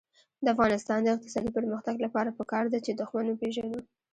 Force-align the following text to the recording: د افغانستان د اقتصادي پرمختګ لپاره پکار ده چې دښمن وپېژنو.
د 0.43 0.45
افغانستان 0.53 0.99
د 1.03 1.07
اقتصادي 1.15 1.51
پرمختګ 1.57 1.95
لپاره 2.05 2.35
پکار 2.39 2.65
ده 2.73 2.79
چې 2.85 2.91
دښمن 2.99 3.25
وپېژنو. 3.29 3.79